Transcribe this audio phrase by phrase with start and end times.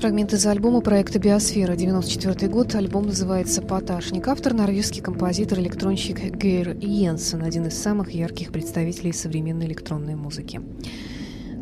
[0.00, 2.74] Фрагмент из альбома проекта «Биосфера», 94 год.
[2.74, 4.28] Альбом называется «Поташник».
[4.28, 10.62] Автор– норвежский композитор-электронщик Гейр Йенсен, один из самых ярких представителей современной электронной музыки.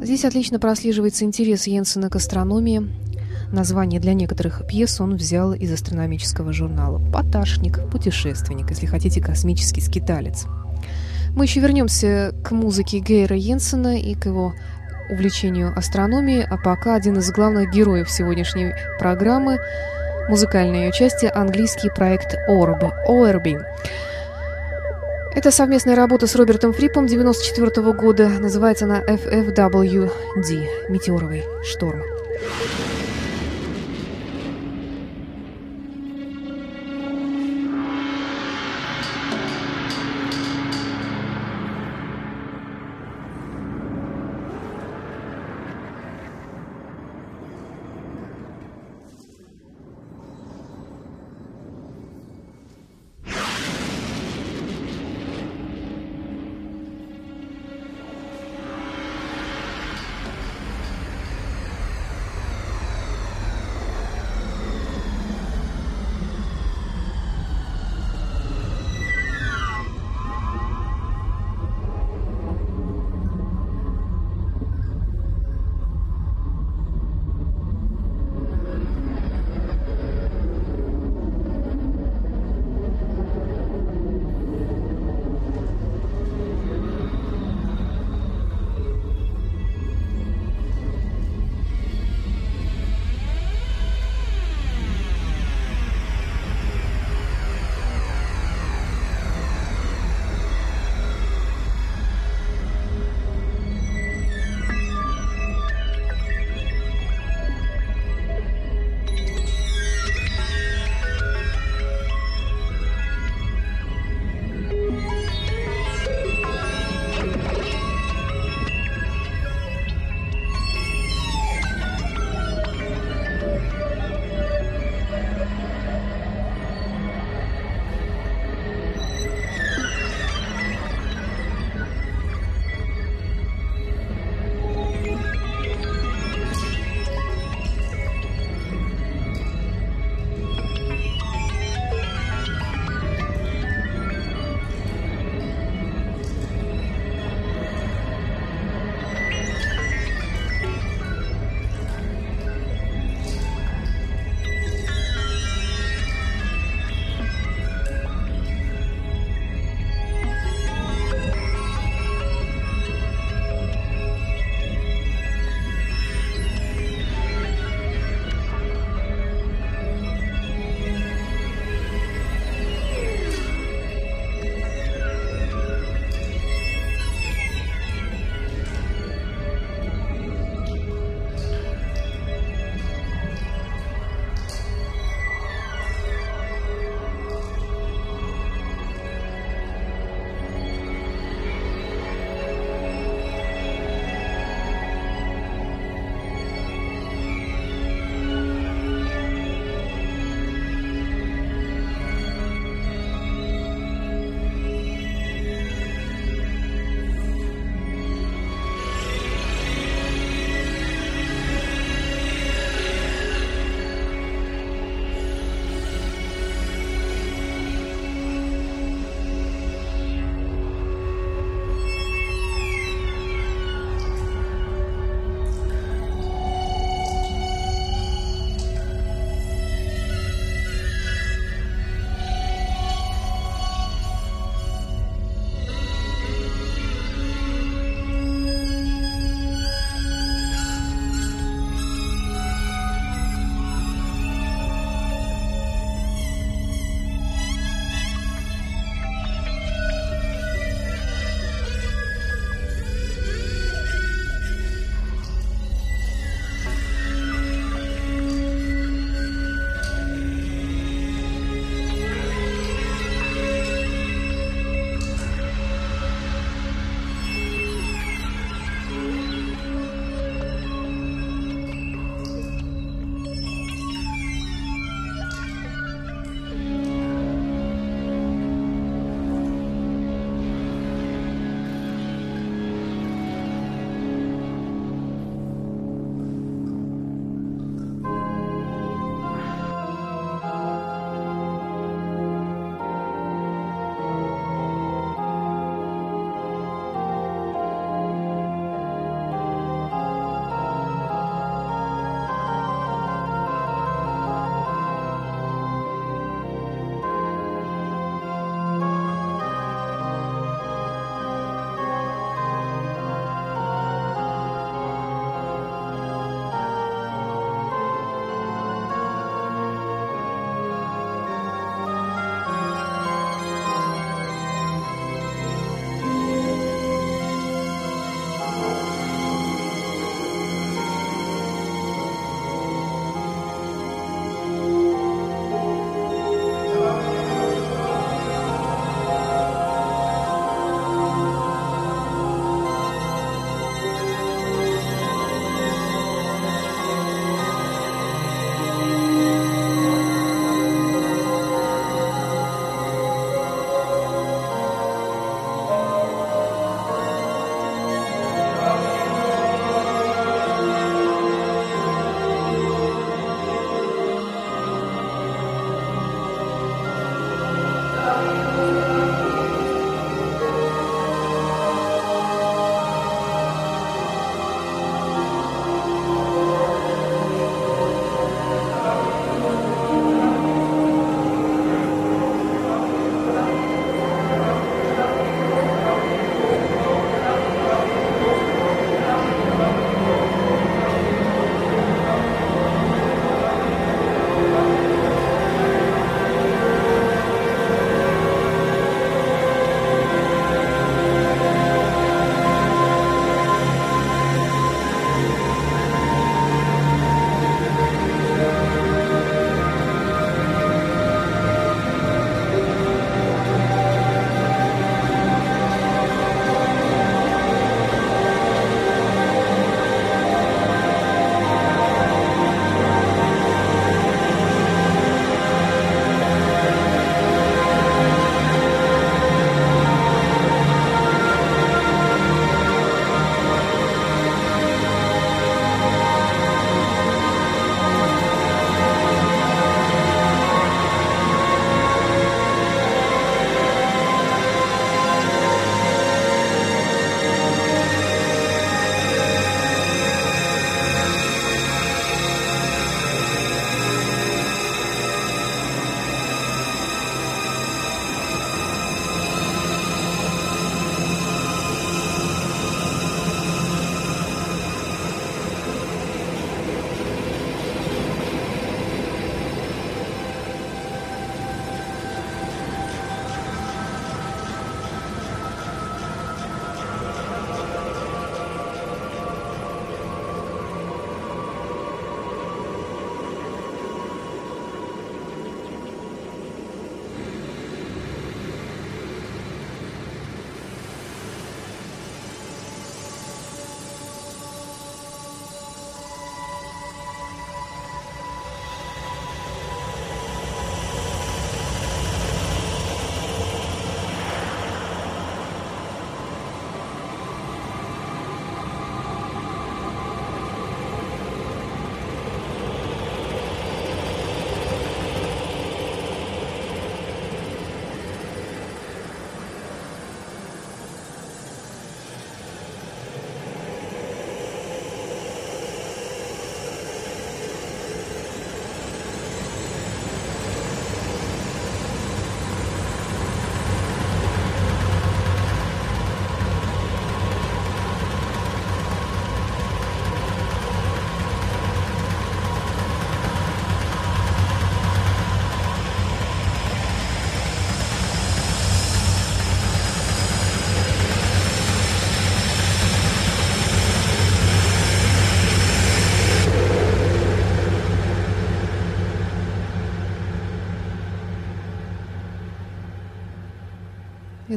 [0.00, 2.88] Здесь отлично прослеживается интерес Йенсена к астрономии.
[3.52, 10.46] Название для некоторых пьес он взял из астрономического журнала «Поташник», «Путешественник», если хотите, космический скиталец.
[11.34, 14.54] Мы еще вернемся к музыке Гейра Йенсена и к его
[15.08, 19.58] увлечению астрономией, а пока один из главных героев сегодняшней программы–
[20.28, 23.64] музыкальное ее участие– английский проект Orb, ORB.
[25.34, 32.02] Это совместная работа с Робертом Фрипом 94 года, называется она FFWD– «Метеоровый шторм».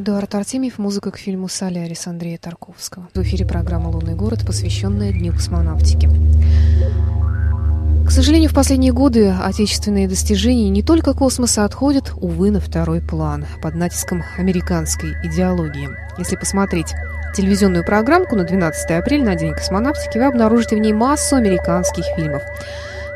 [0.02, 3.08] Эдуард Артемьев, музыка к фильму «Солярис» Андрея Тарковского.
[3.14, 6.10] В эфире программа «Лунный город», посвященная Дню космонавтики.
[8.04, 13.46] К сожалению, в последние годы отечественные достижения не только космоса отходят, увы, на второй план,
[13.62, 15.90] под натиском американской идеологии.
[16.18, 16.94] Если посмотреть
[17.36, 22.42] телевизионную программку на 12 апреля, на День космонавтики, вы обнаружите в ней массу американских фильмов,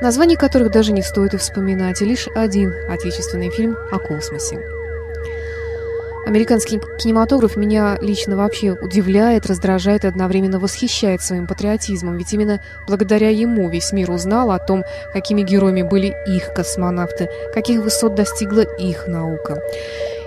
[0.01, 4.76] названий которых даже не стоит и вспоминать, и лишь один отечественный фильм о космосе.
[6.37, 13.31] Американский кинематограф меня лично вообще удивляет, раздражает и одновременно восхищает своим патриотизмом, ведь именно благодаря
[13.31, 19.09] ему весь мир узнал о том, какими героями были их космонавты, каких высот достигла их
[19.09, 19.62] наука.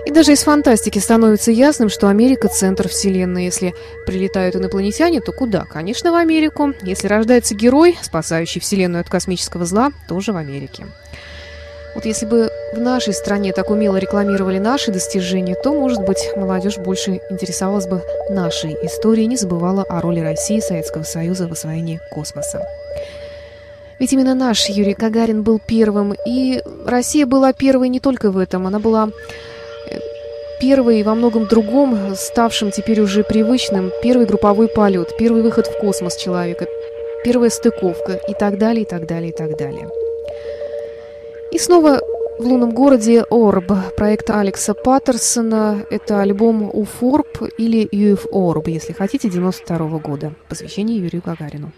[0.04, 3.44] И даже из фантастики становится ясным, что Америка– центр Вселенной.
[3.44, 3.72] Если
[4.04, 5.64] прилетают инопланетяне, то куда?
[5.64, 6.74] Конечно, в Америку.
[6.82, 10.86] Если рождается герой, спасающий Вселенную от космического зла, тоже в Америке.
[11.94, 16.78] Вот если бы в нашей стране так умело рекламировали наши достижения, то, может быть, молодежь
[16.78, 21.52] больше интересовалась бы нашей историей и не забывала о роли России и Советского Союза в
[21.52, 22.64] освоении космоса.
[23.98, 28.66] Ведь именно наш Юрий Гагарин был первым, и Россия была первой не только в этом,
[28.66, 29.10] она была
[29.90, 29.98] э,
[30.60, 36.16] первой во многом другом, ставшим теперь уже привычным, первый групповой полет, первый выход в космос
[36.16, 36.66] человека,
[37.24, 39.88] первая стыковка и так далее, и так далее, и так далее.
[41.50, 42.00] И снова
[42.40, 45.84] в лунном городе Орб, проект Алекса Паттерсона.
[45.90, 50.32] Это альбом Уфорб или UF Орб, если хотите, 92 -го года.
[50.48, 51.70] Посвящение Юрию Гагарину.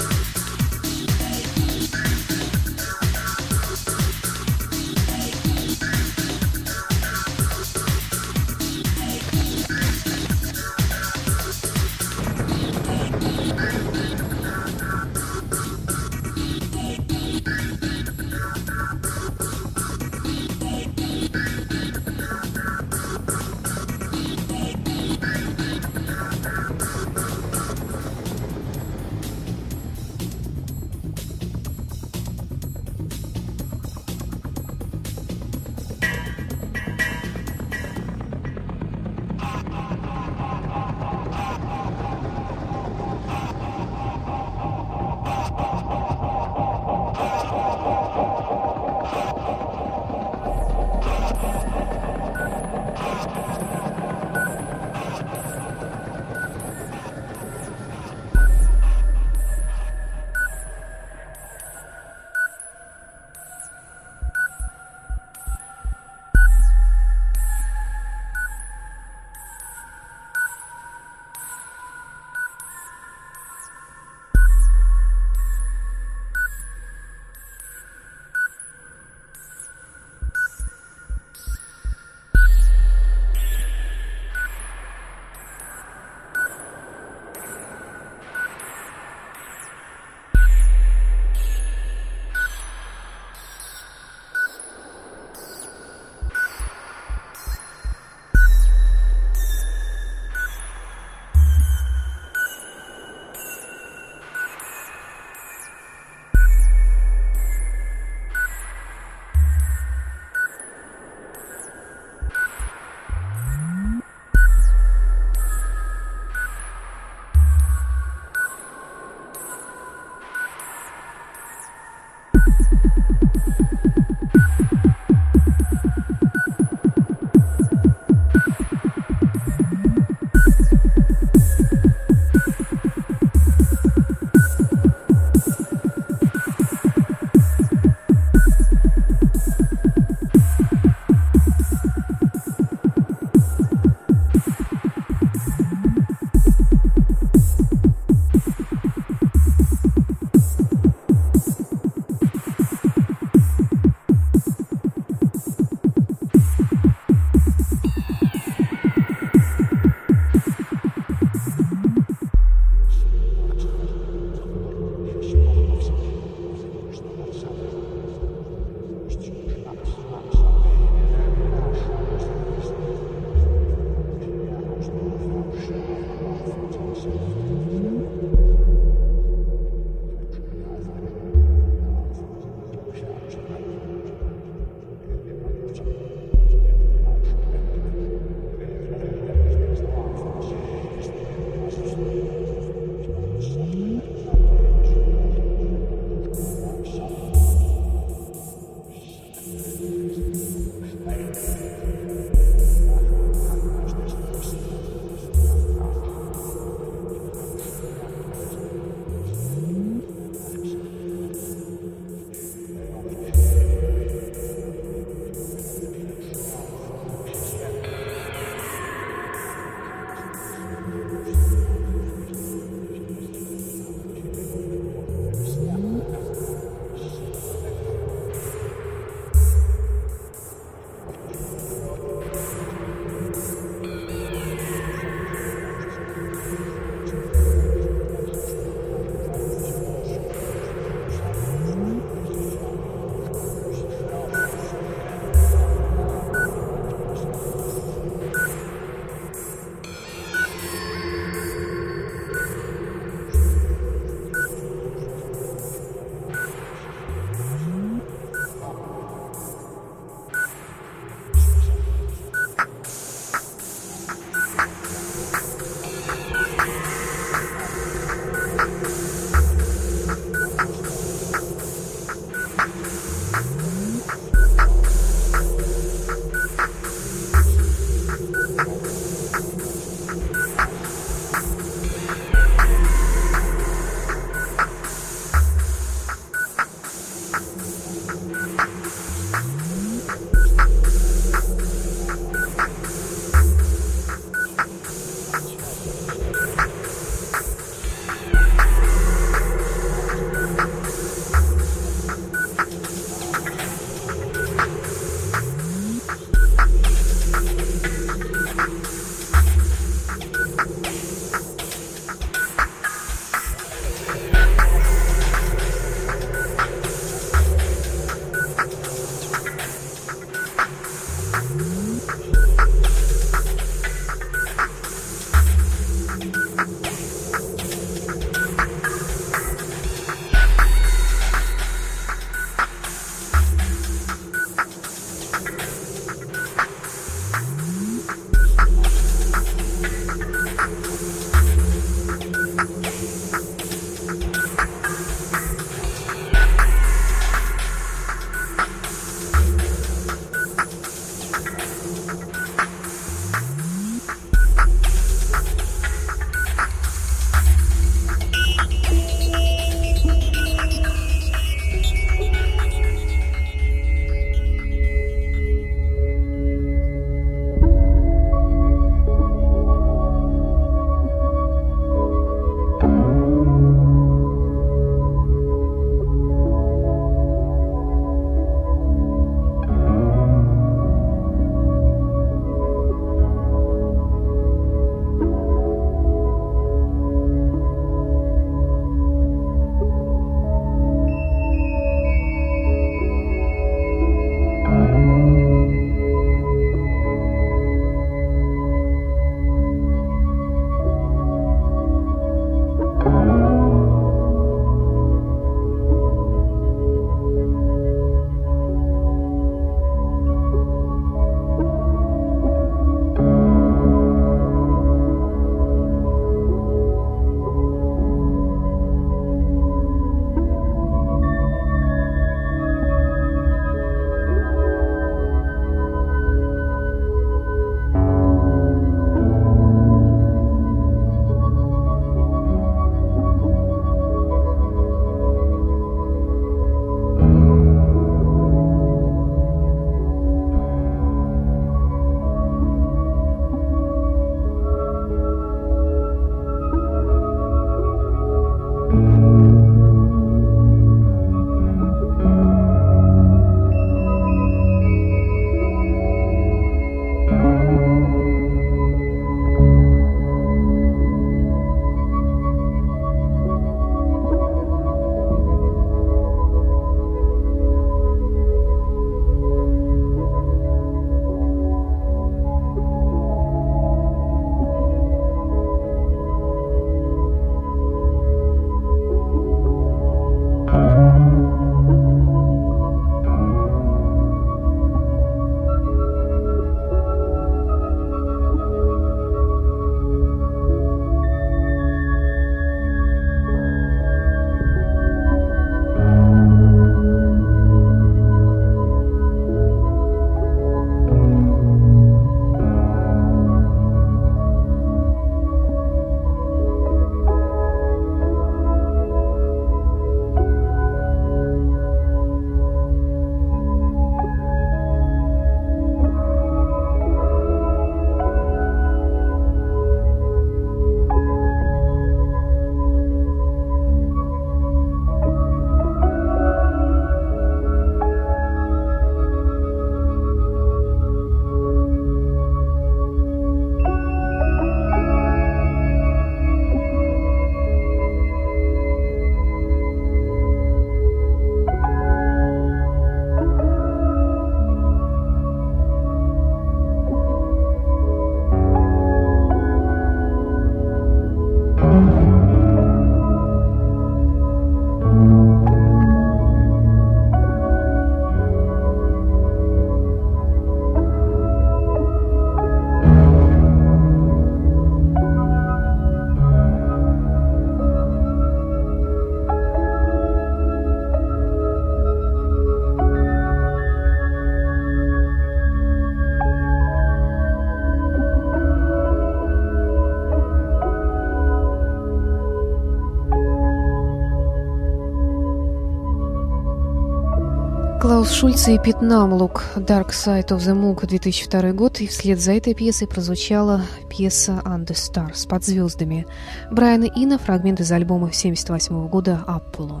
[588.00, 592.52] Клаус Шульце и Пит Намлук «Dark Side of the Moon» 2002 год, и вслед за
[592.52, 596.26] этой пьесой прозвучала пьеса «Under Stars» под звездами
[596.70, 600.00] Брайана Ина, фрагмент из альбома 78 года «Apollo».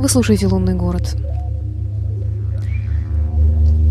[0.00, 1.14] Вы слушаете «Лунный город».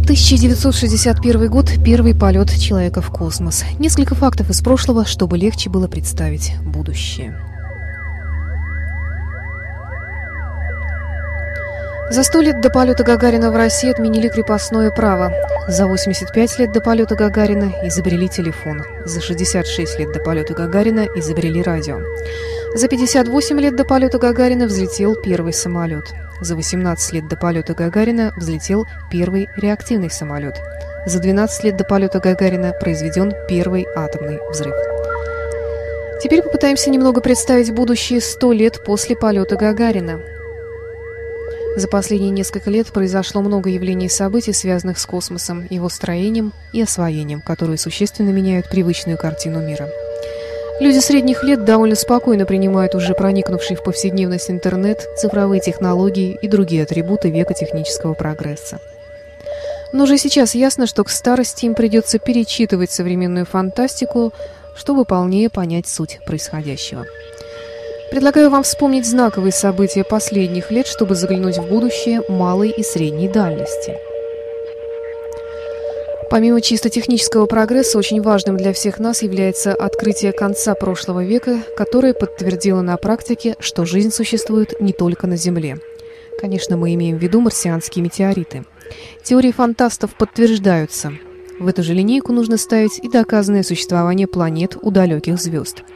[0.03, 3.63] 1961 год– первый полет человека в космос.
[3.79, 7.48] Несколько фактов из прошлого, чтобы легче было представить будущее.
[12.11, 15.31] За сто лет до полета Гагарина в России отменили крепостное право.
[15.67, 18.83] За 85 лет до полета Гагарина изобрели телефон.
[19.05, 21.99] За 66 лет до полета Гагарина изобрели радио.
[22.73, 26.05] За 58 лет до полета Гагарина взлетел первый самолет.
[26.41, 30.59] За 18 лет до полета Гагарина взлетел первый реактивный самолет.
[31.05, 34.73] За 12 лет до полета Гагарина произведен первый атомный взрыв.
[36.23, 40.38] Теперь попытаемся немного представить будущее 100 лет после полета Гагарина.
[41.79, 46.81] За последние несколько лет произошло много явлений и событий, связанных с космосом, его строением и
[46.81, 49.87] освоением, которые существенно меняют привычную картину мира.
[50.81, 56.83] Люди средних лет довольно спокойно принимают уже проникнувший в повседневность интернет, цифровые технологии и другие
[56.83, 58.81] атрибуты века технического прогресса.
[59.93, 64.33] Но уже сейчас ясно, что к старости им придется перечитывать современную фантастику,
[64.75, 67.05] чтобы полнее понять суть происходящего.
[68.09, 73.97] Предлагаю вам вспомнить знаковые события последних лет, чтобы заглянуть в будущее малой и средней дальности.
[76.31, 82.15] Помимо чисто технического прогресса, очень важным для всех нас является открытие конца прошлого века, которое
[82.15, 85.77] подтвердило на практике, что жизнь существует не только на Земле.
[86.41, 88.63] Конечно, мы имеем в виду марсианские метеориты.
[89.23, 91.13] Теории фантастов подтверждаются.
[91.59, 95.83] В эту же линейку нужно ставить и доказанное существование планет у далеких звезд–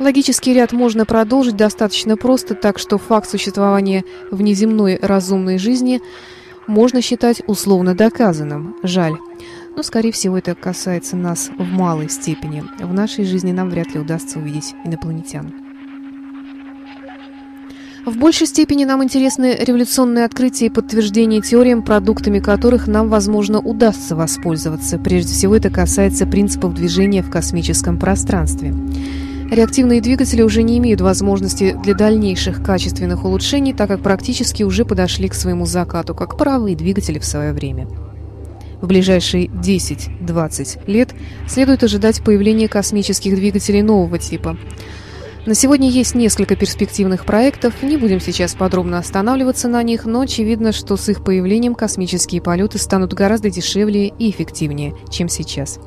[0.00, 6.00] Логический ряд можно продолжить достаточно просто, так что факт существования внеземной разумной жизни
[6.66, 8.76] можно считать условно доказанным.
[8.82, 9.12] Жаль.
[9.76, 12.64] Но, скорее всего, это касается нас в малой степени.
[12.78, 15.52] В нашей жизни нам вряд ли удастся увидеть инопланетян.
[18.06, 24.16] В большей степени нам интересны революционные открытия и подтверждения теориям, продуктами которых нам, возможно, удастся
[24.16, 24.98] воспользоваться.
[24.98, 28.74] Прежде всего, это касается принципов движения в космическом пространстве.
[29.50, 35.28] Реактивные двигатели уже не имеют возможности для дальнейших качественных улучшений, так как практически уже подошли
[35.28, 37.88] к своему закату, как паровые двигатели в свое время.
[38.80, 41.14] В ближайшие 10-20 лет
[41.48, 44.56] следует ожидать появления космических двигателей нового типа.
[45.46, 50.70] На сегодня есть несколько перспективных проектов, не будем сейчас подробно останавливаться на них, но очевидно,
[50.70, 55.80] что с их появлением космические полеты станут гораздо дешевле и эффективнее, чем сейчас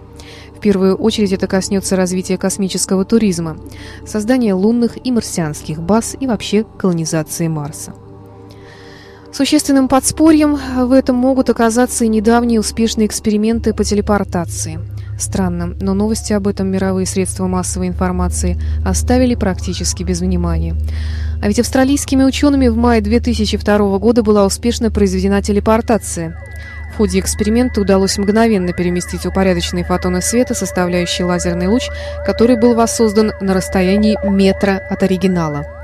[0.63, 3.57] первую очередь это коснется развития космического туризма,
[4.07, 7.93] создания лунных и марсианских баз и вообще колонизации Марса.
[9.33, 14.79] Существенным подспорьем в этом могут оказаться и недавние успешные эксперименты по телепортации.
[15.19, 20.75] Странно, но новости об этом мировые средства массовой информации оставили практически без внимания.
[21.41, 26.39] А ведь австралийскими учеными в мае 2002 года была успешно произведена телепортация–
[26.93, 31.89] в ходе эксперимента удалось мгновенно переместить упорядоченные фотоны света, составляющие лазерный луч,
[32.23, 35.83] который был воссоздан на расстоянии метра от оригинала.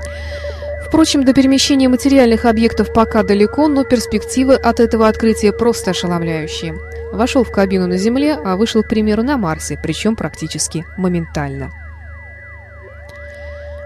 [0.86, 6.76] Впрочем, до перемещения материальных объектов пока далеко, но перспективы от этого открытия просто ошеломляющие.
[7.12, 11.72] Вошел в кабину на Земле, а вышел, к примеру, на Марсе, причем практически моментально.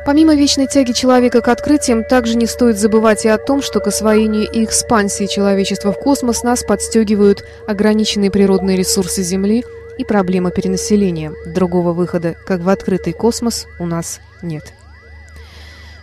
[0.04, 3.86] Помимо вечной тяги человека к открытиям, также не стоит забывать и о том, что к
[3.86, 9.64] освоению и экспансии человечества в космос нас подстегивают ограниченные природные ресурсы Земли
[9.96, 11.32] и проблема перенаселения.
[11.46, 14.74] Другого выхода, как в открытый космос, у нас нет.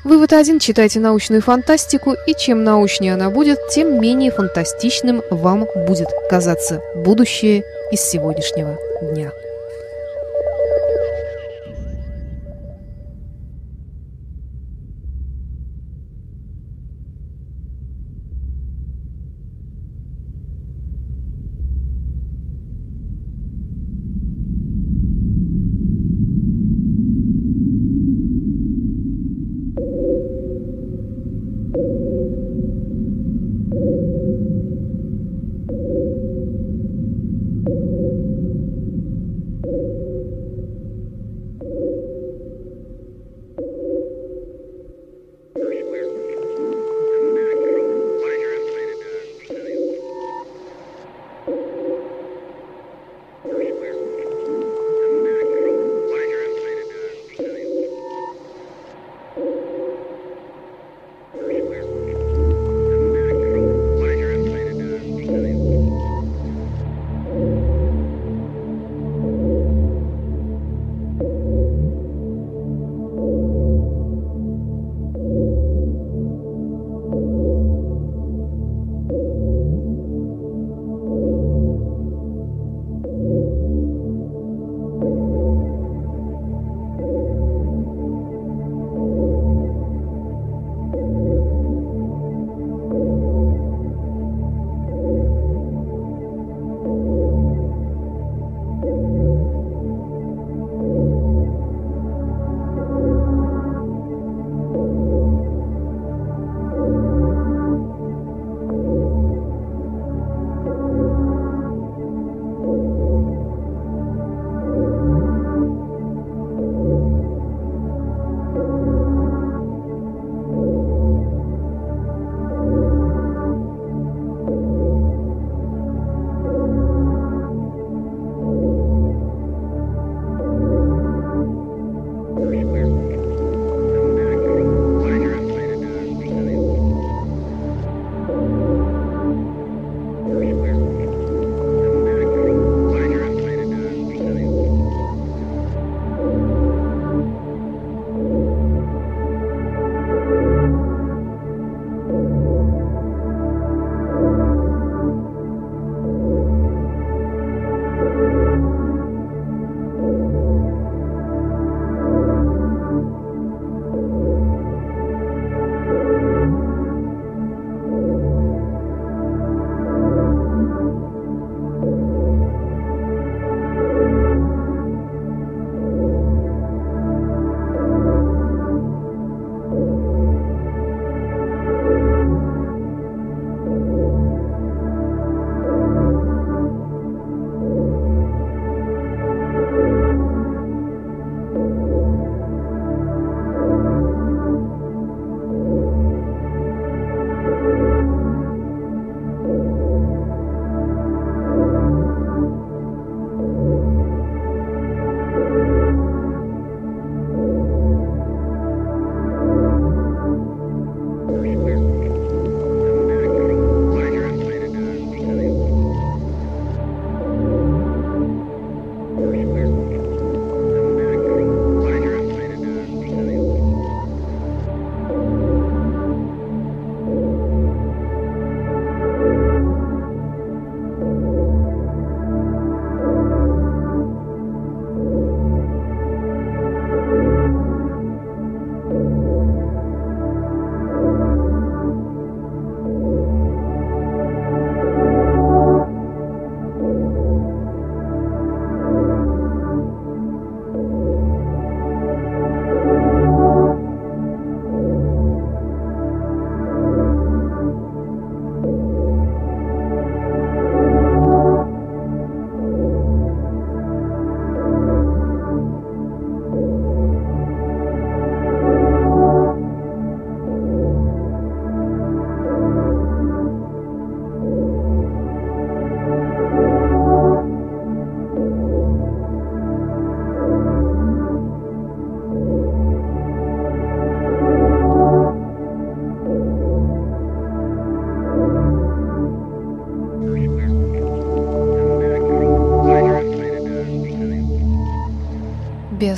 [0.04, 0.58] Вывод один.
[0.58, 7.64] Читайте научную фантастику, и чем научнее она будет, тем менее фантастичным вам будет казаться будущее
[7.92, 9.32] из сегодняшнего дня.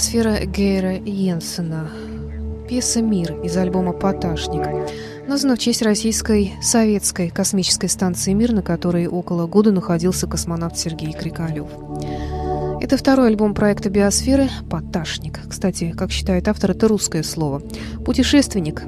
[0.03, 1.87] Биосфера Гейра Йенсена.
[2.67, 4.61] Пьеса «Мир» из альбома «Поташник».
[5.29, 11.13] Названа в честь российской советской космической станции «Мир», на которой около года находился космонавт Сергей
[11.13, 11.67] Крикалев.
[12.81, 15.39] Это второй альбом проекта «Биосферы» «Поташник».
[15.47, 17.61] Кстати, как считает автор, это русское слово.
[18.05, 18.83] «Путешественник».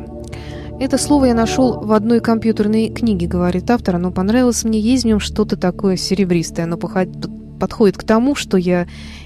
[0.81, 3.95] Это слово я нашел в одной компьютерной книге, говорит автор.
[3.95, 4.81] Оно понравилось мне.
[4.81, 6.65] Есть в нем что-то такое серебристое.
[6.65, 8.85] Оно подходит к тому, что я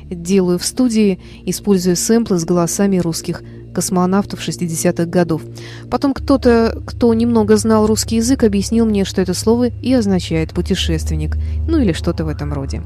[0.09, 3.43] делаю в студии, используя сэмплы с голосами русских
[3.73, 5.41] космонавтов 60-х годов.
[5.89, 11.37] Потом кто-то, кто немного знал русский язык, объяснил мне, что это слово и означает «путешественник»,
[11.67, 12.81] ну или что-то в этом роде.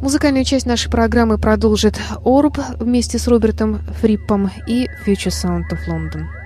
[0.00, 6.43] Музыкальную часть нашей программы продолжит Орб вместе с Робертом Фриппом и Future Sound of London.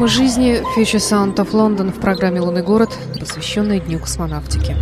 [0.00, 2.88] Формы жизни Future Sound of London в программе «Лунный город»,
[3.18, 4.74] посвященной Дню космонавтики.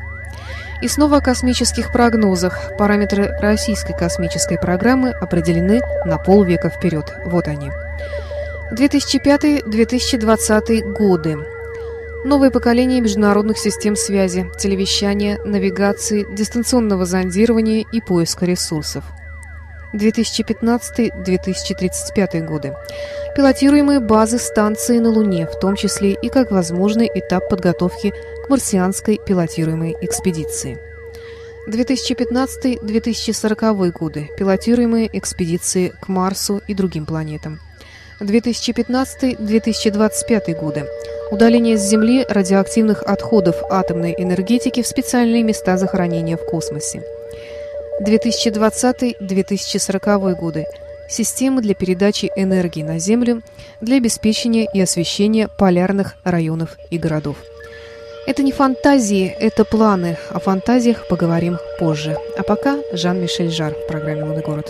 [0.81, 2.71] И снова о космических прогнозах.
[2.79, 7.15] Параметры российской космической программы определены на полвека вперед.
[7.27, 7.71] Вот они.
[8.73, 11.39] 2005-2020 годы.
[12.25, 19.05] Новое поколение международных систем связи, телевещания, навигации, дистанционного зондирования и поиска ресурсов.
[19.95, 22.75] 2015-2035 годы.
[23.35, 28.13] Пилотируемые базы станции на Луне, в том числе и как возможный этап подготовки
[28.45, 30.77] к марсианской пилотируемой экспедиции.
[31.69, 34.29] 2015-2040 годы.
[34.37, 37.61] Пилотируемые экспедиции к Марсу и другим планетам.
[38.21, 40.87] 2015-2025 годы.
[41.31, 47.03] Удаление с Земли радиоактивных отходов атомной энергетики в специальные места захоронения в космосе.
[48.03, 50.67] 2020-2040 годы.
[51.11, 53.43] системы для передачи энергии на Землю
[53.81, 57.37] для обеспечения и освещения полярных районов и городов.
[58.27, 60.19] Это не фантазии, это планы.
[60.29, 62.19] О фантазиях поговорим позже.
[62.37, 64.69] А пока Жан-Мишель Жар в программе «Лунный город».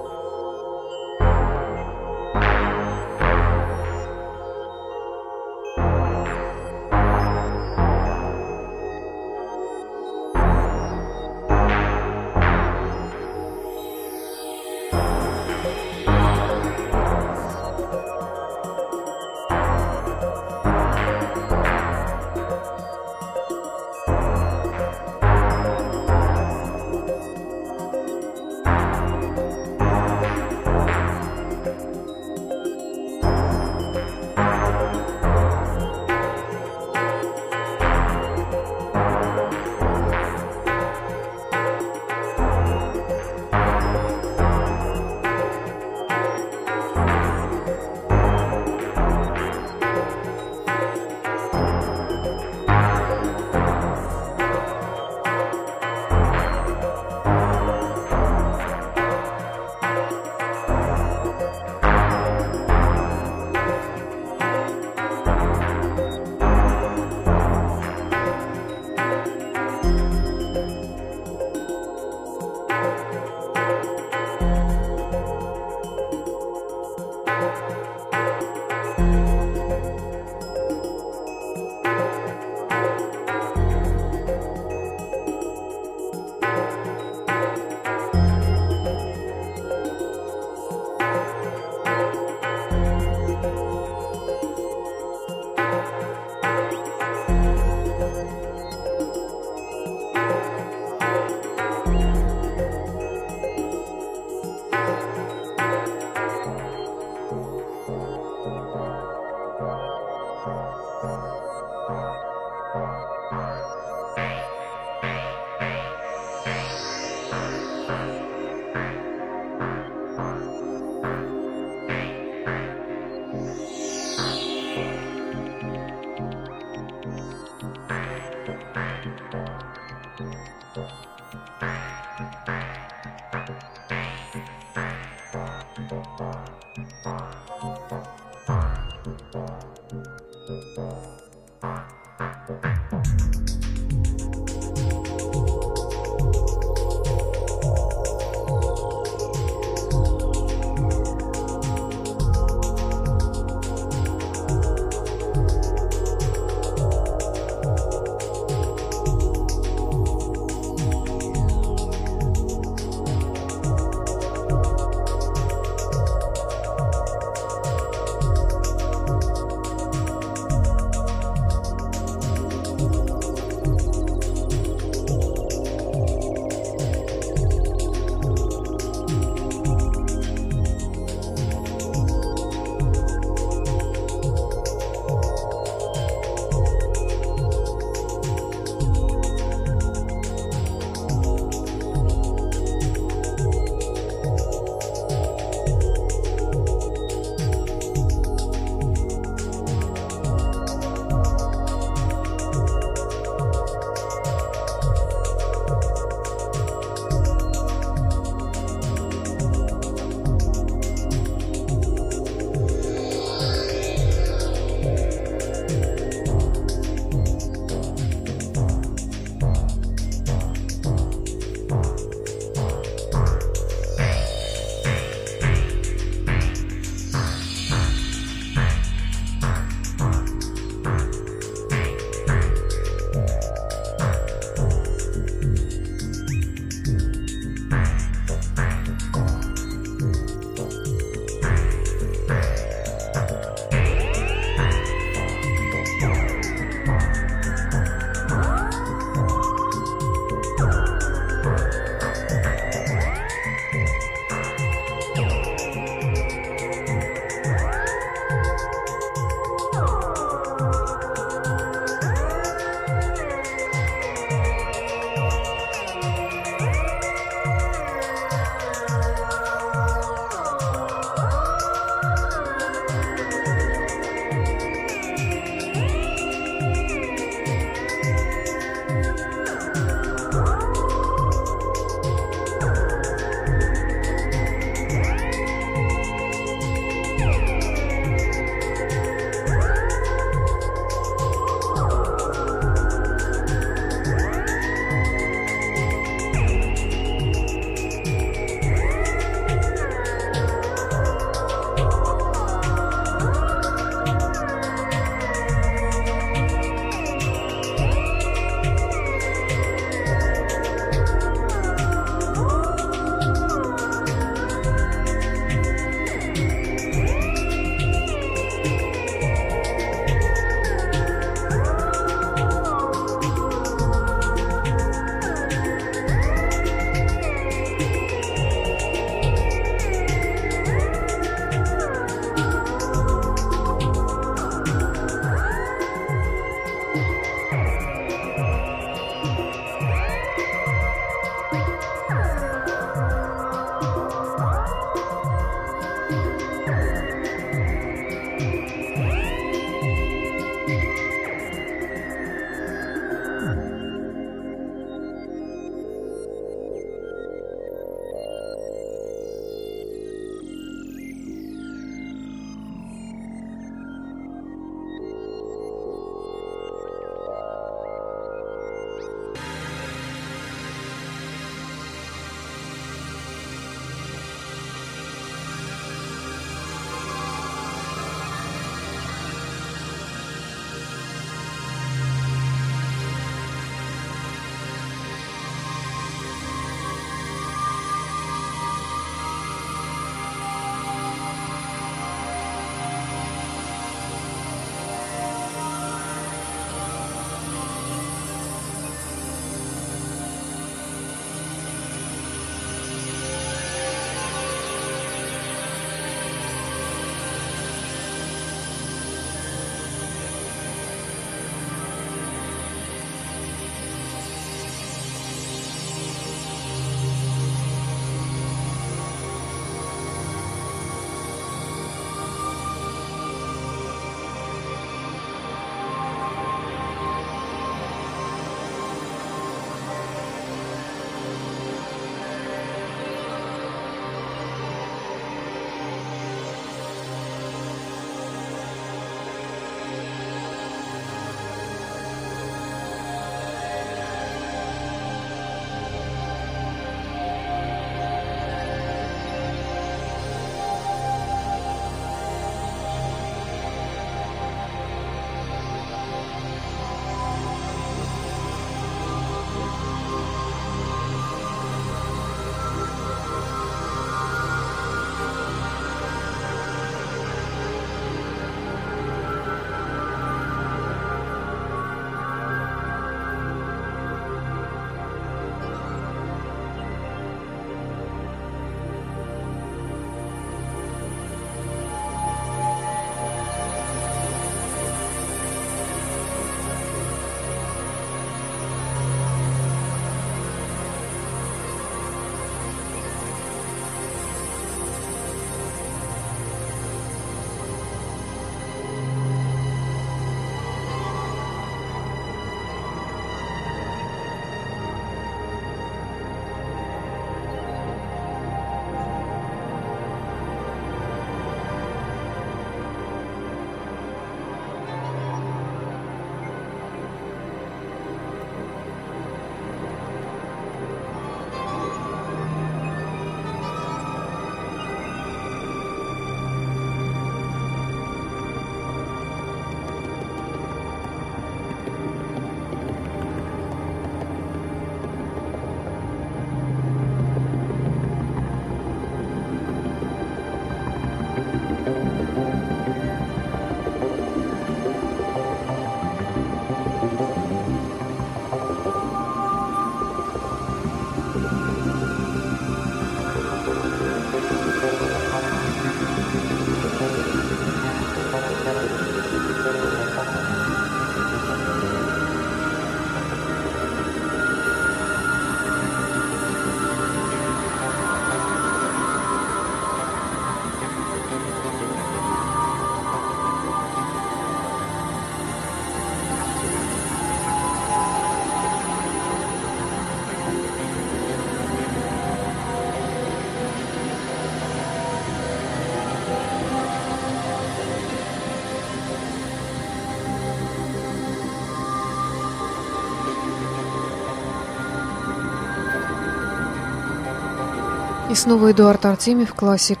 [598.44, 600.00] Снова Эдуард Артемьев, классик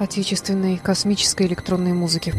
[0.00, 2.34] отечественной космической электронной музыки.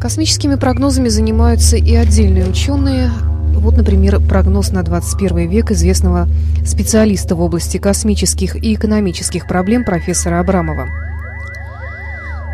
[0.00, 3.10] Космическими прогнозами занимаются и отдельные ученые.
[3.56, 6.28] Вот, например, прогноз на 21 век известного
[6.64, 10.88] специалиста в области космических и экономических проблем профессора Абрамова.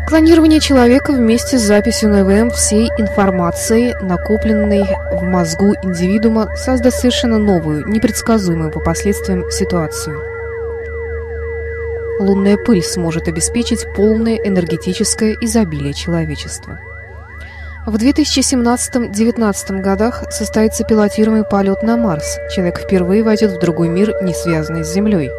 [0.09, 4.83] Клонирование человека вместе с записью на ИВМ всей информации, накопленной
[5.13, 10.21] в мозгу индивидуума, создаст совершенно новую, непредсказуемую по последствиям ситуацию–
[12.27, 16.79] лунная пыль сможет обеспечить полное энергетическое изобилие человечества.
[17.85, 22.37] В 2017-2019 годах состоится пилотируемый полет на Марс.
[22.53, 25.31] Человек впервые войдет в другой мир, не связанный с Землей.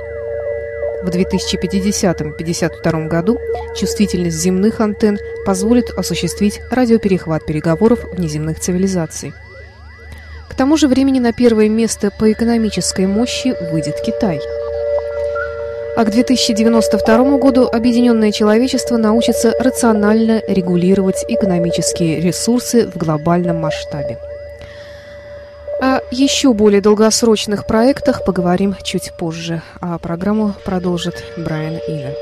[1.02, 3.38] В 2050-52 году
[3.76, 9.34] чувствительность земных антенн позволит осуществить радиоперехват переговоров внеземных цивилизаций.
[10.48, 14.40] К тому же времени на первое место по экономической мощи выйдет Китай–
[15.98, 24.16] а к 2092 году объединенное человечество научится рационально регулировать экономические ресурсы в глобальном масштабе.
[25.80, 32.12] О еще более долгосрочных проектах поговорим чуть позже, а программу продолжит Брайан Ина.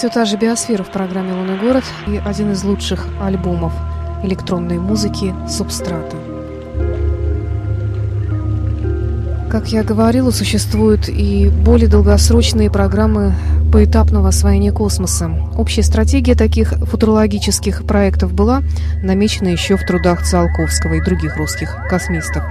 [0.00, 3.74] Все та же биосфера в программе «Лунный город» и один из лучших альбомов
[4.22, 6.16] электронной музыки «Субстрата».
[9.50, 13.34] Как я говорила, существуют и более долгосрочные программы
[13.70, 15.30] поэтапного освоения космоса.
[15.58, 18.62] Общая стратегия таких футурологических проектов была
[19.02, 22.42] намечена еще в трудах Циолковского и других русских космистов.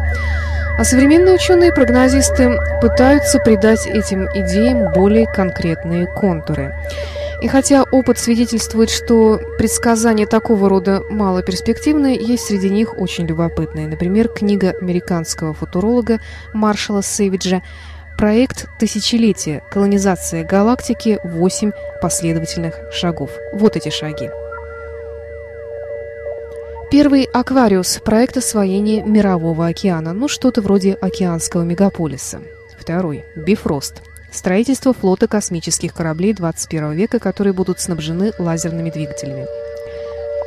[0.79, 6.73] А современные ученые-прогнозисты пытаются придать этим идеям более конкретные контуры.
[7.41, 13.87] И хотя опыт свидетельствует, что предсказания такого рода малоперспективные, есть среди них очень любопытные.
[13.87, 16.19] Например, книга американского футуролога
[16.53, 17.61] Маршала Сейвиджа
[18.17, 19.63] Проект «Тысячелетие.
[19.71, 21.19] Колонизация галактики.
[21.23, 21.71] Восемь
[22.01, 23.29] последовательных шагов».
[23.53, 24.29] Вот эти шаги.
[26.91, 32.41] Первый– «Аквариус»– проект освоения Мирового океана, ну что-то вроде океанского мегаполиса.
[32.77, 39.47] Второй– «Бифрост»– строительство флота космических кораблей 21 века, которые будут снабжены лазерными двигателями.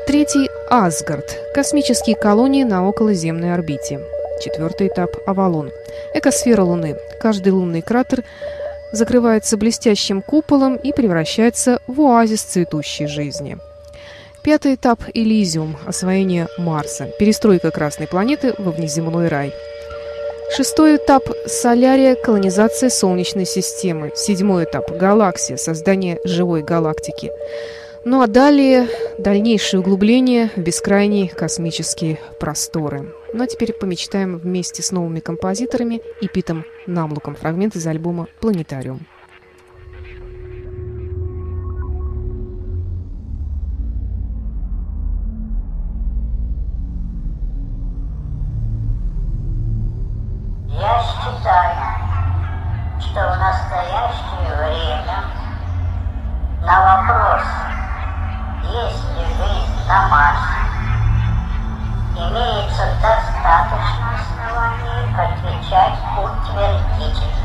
[0.07, 4.01] Третий– «Асгард»– космические колонии на околоземной орбите.
[4.43, 5.71] Четвертый этап– Авалон.
[6.13, 6.97] Экосфера Луны.
[7.21, 8.25] Каждый лунный кратер
[8.93, 13.59] закрывается блестящим куполом и превращается в оазис цветущей жизни.
[14.43, 19.55] Пятый этап– Элизиум, освоение Марса, перестройка Красной планеты во внеземной рай.
[20.55, 24.13] Шестой этап– Солярия, колонизация Солнечной системы.
[24.15, 27.31] Седьмой этап– Галаксия, создание живой галактики.
[28.05, 33.15] Ну а далее дальнейшее углубление в бескрайние космические просторы.
[33.33, 39.07] Ну а теперь помечтаем вместе с новыми композиторами и Питом Намлуком фрагмент из альбома «Планетариум».
[53.13, 55.25] Что в настоящее время
[56.63, 57.43] на вопрос,
[58.63, 60.63] есть ли жизнь на Марсе,
[62.17, 67.42] имеется достаточно оснований отвечать утвердительно.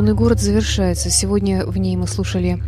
[0.00, 1.10] «Лунный город» завершается.
[1.10, 2.62] Сегодня в ней мы слушали